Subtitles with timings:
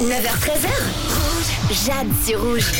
[0.00, 0.68] 9h13h.
[1.08, 1.76] Rouge.
[1.86, 2.72] Jade sur rouge.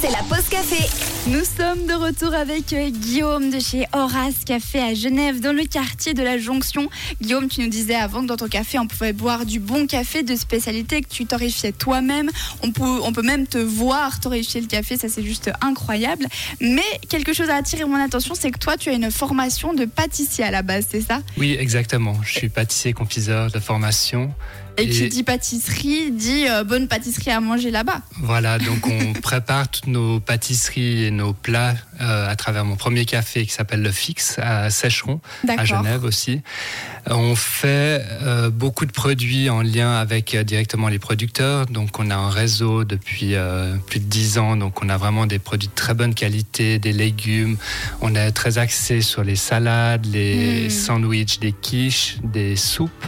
[0.00, 0.88] C'est la pause café.
[1.26, 5.64] Nous sommes de retour avec euh, Guillaume de chez Horace Café à Genève, dans le
[5.64, 6.88] quartier de la Jonction.
[7.20, 10.22] Guillaume, tu nous disais avant que dans ton café, on pouvait boire du bon café
[10.22, 12.30] de spécialité que tu torréfiais toi-même.
[12.62, 16.26] On peut, on peut même te voir torréfier le café, ça c'est juste incroyable.
[16.62, 16.80] Mais
[17.10, 20.44] quelque chose a attiré mon attention, c'est que toi, tu as une formation de pâtissier
[20.44, 21.20] à la base, c'est ça?
[21.36, 22.16] Oui, exactement.
[22.24, 24.32] Je suis pâtissier confiseur de formation.
[24.78, 28.00] Et, qui dit pâtisserie dit euh, bonne pâtisserie à manger là-bas.
[28.22, 33.44] Voilà, donc on prépare toutes nos pâtisseries nos plats euh, à travers mon premier café
[33.44, 36.42] qui s'appelle Le Fixe à Sécheron, à Genève aussi.
[37.06, 41.66] On fait euh, beaucoup de produits en lien avec directement les producteurs.
[41.66, 43.34] Donc on a un réseau depuis
[43.86, 44.56] plus de 10 ans.
[44.56, 47.56] Donc on a vraiment des produits de très bonne qualité, des légumes.
[48.00, 50.70] On est très axé sur les salades, les hmm.
[50.70, 53.06] sandwichs, des quiches, des soupes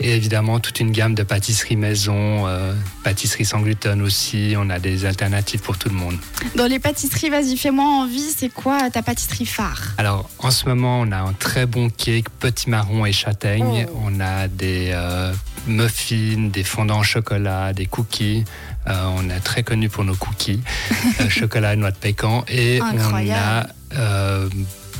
[0.00, 4.54] et évidemment toute une gamme de pâtisserie maison, euh, pâtisserie sans gluten aussi.
[4.56, 6.16] On a des alternatives pour tout le monde.
[6.54, 8.29] Dans les pâtisseries, vas-y, fais-moi envie.
[8.34, 9.94] C'est quoi ta pâtisserie phare?
[9.98, 13.86] Alors, en ce moment, on a un très bon cake petit marron et châtaigne.
[13.88, 14.02] Oh.
[14.04, 15.32] On a des euh,
[15.66, 18.44] muffins, des fondants au chocolat, des cookies.
[18.86, 20.62] Euh, on est très connu pour nos cookies,
[21.28, 22.44] chocolat et noix de pécan.
[22.48, 22.98] Et on
[23.30, 23.66] a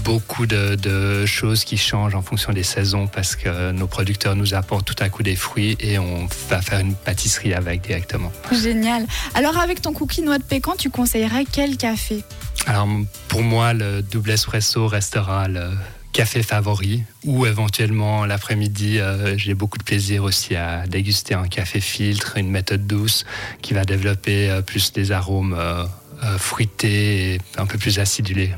[0.03, 4.87] beaucoup de, choses qui changent en fonction des saisons parce que nos producteurs nous apportent
[4.87, 8.33] tout à coup des fruits et on va faire une pâtisserie avec directement.
[8.53, 9.06] Génial.
[9.34, 12.25] Alors avec ton cookie noix de pécan, tu conseillerais quel café?
[12.67, 12.89] Alors
[13.28, 15.71] pour moi, le double espresso restera le
[16.12, 21.81] café favori ou éventuellement l'après-midi, euh, j'ai beaucoup de plaisir aussi à déguster un café
[21.81, 23.25] filtre, une méthode douce
[23.62, 25.84] qui va développer euh, plus des arômes euh,
[26.39, 28.53] fruités et un peu plus acidulés.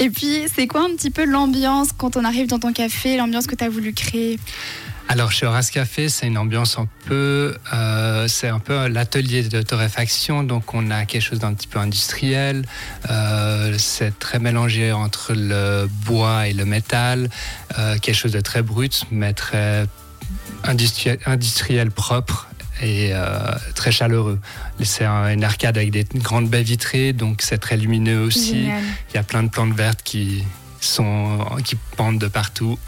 [0.00, 3.46] Et puis, c'est quoi un petit peu l'ambiance quand on arrive dans ton café, l'ambiance
[3.46, 4.38] que tu as voulu créer
[5.06, 9.60] alors chez Horace Café, c'est une ambiance un peu, euh, c'est un peu l'atelier de
[9.60, 12.64] torréfaction, donc on a quelque chose d'un petit peu industriel.
[13.10, 17.28] Euh, c'est très mélangé entre le bois et le métal,
[17.78, 19.86] euh, quelque chose de très brut, mais très
[20.64, 22.48] industriel, industriel propre
[22.82, 24.40] et euh, très chaleureux.
[24.82, 28.64] C'est une arcade avec des grandes baies vitrées, donc c'est très lumineux aussi.
[28.64, 30.44] Il y a plein de plantes vertes qui
[30.84, 32.78] sont qui pendent de partout.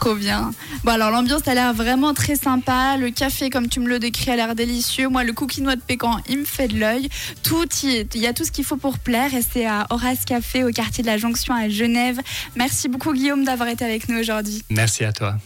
[0.00, 0.52] Trop bien.
[0.84, 2.96] Bon alors l'ambiance a l'air vraiment très sympa.
[2.98, 5.08] Le café, comme tu me le décris, a l'air délicieux.
[5.08, 7.08] Moi, le cookie noix de pécan, il me fait de l'œil.
[7.42, 9.34] Tout il y a tout ce qu'il faut pour plaire.
[9.34, 12.18] Et c'est à Horace Café, au quartier de la Jonction à Genève.
[12.56, 14.62] Merci beaucoup Guillaume d'avoir été avec nous aujourd'hui.
[14.70, 15.34] Merci à toi.